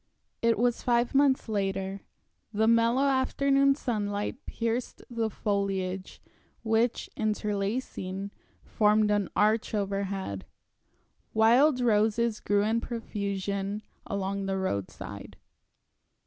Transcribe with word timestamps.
It 0.41 0.57
was 0.57 0.81
five 0.81 1.13
months 1.13 1.47
later. 1.47 2.01
The 2.51 2.67
mellow 2.67 3.03
afternoon 3.03 3.75
sunlight 3.75 4.43
pierced 4.47 5.03
the 5.11 5.29
foliage, 5.29 6.23
which, 6.63 7.07
interlacing, 7.15 8.31
formed 8.63 9.11
an 9.11 9.29
arch 9.35 9.75
overhead. 9.75 10.47
Wild 11.35 11.81
roses 11.81 12.39
grew 12.39 12.63
in 12.63 12.81
profusion 12.81 13.83
along 14.07 14.47
the 14.47 14.57
roadside. 14.57 15.37